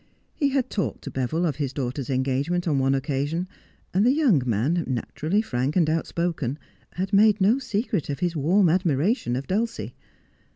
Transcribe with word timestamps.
He 0.33 0.49
had 0.49 0.71
talked 0.71 1.03
to 1.03 1.11
Beville 1.11 1.45
of 1.45 1.57
his 1.57 1.73
daughter's 1.73 2.09
engagement 2.09 2.67
on 2.67 2.79
one 2.79 2.95
occasion, 2.95 3.47
and 3.93 4.03
the 4.03 4.11
young 4.11 4.41
man, 4.47 4.83
naturally 4.87 5.43
frank 5.43 5.75
and 5.75 5.87
outspoken, 5.87 6.57
had 6.93 7.13
made 7.13 7.39
no 7.39 7.59
secret 7.59 8.09
of 8.09 8.17
his 8.19 8.35
warm 8.35 8.67
admiration 8.67 9.35
of 9.35 9.45
Dulcie. 9.45 9.93